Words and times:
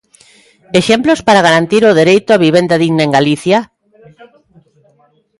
¿Exemplos 0.79 1.19
para 1.27 1.45
garantir 1.47 1.81
o 1.89 1.97
dereito 2.01 2.29
á 2.35 2.41
vivenda 2.45 2.75
digna 2.83 3.03
en 3.05 3.11
Galicia? 3.17 3.57